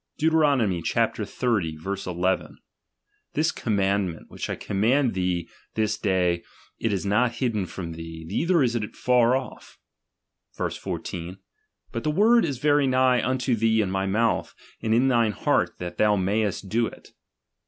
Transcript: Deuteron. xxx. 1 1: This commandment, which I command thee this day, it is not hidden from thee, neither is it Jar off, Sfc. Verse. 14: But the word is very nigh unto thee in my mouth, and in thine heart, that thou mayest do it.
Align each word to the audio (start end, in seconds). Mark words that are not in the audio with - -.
Deuteron. 0.17 0.61
xxx. 0.81 2.07
1 2.07 2.17
1: 2.39 2.57
This 3.33 3.51
commandment, 3.51 4.31
which 4.31 4.49
I 4.49 4.55
command 4.55 5.13
thee 5.13 5.47
this 5.75 5.95
day, 5.95 6.41
it 6.79 6.91
is 6.91 7.05
not 7.05 7.33
hidden 7.33 7.67
from 7.67 7.91
thee, 7.91 8.23
neither 8.25 8.63
is 8.63 8.75
it 8.75 8.95
Jar 8.95 9.35
off, 9.35 9.77
Sfc. 10.53 10.57
Verse. 10.57 10.77
14: 10.77 11.37
But 11.91 12.03
the 12.03 12.09
word 12.09 12.45
is 12.45 12.57
very 12.57 12.87
nigh 12.87 13.23
unto 13.23 13.55
thee 13.55 13.79
in 13.79 13.91
my 13.91 14.07
mouth, 14.07 14.55
and 14.81 14.91
in 14.95 15.07
thine 15.07 15.33
heart, 15.33 15.77
that 15.77 15.97
thou 15.99 16.15
mayest 16.15 16.67
do 16.67 16.87
it. 16.87 17.09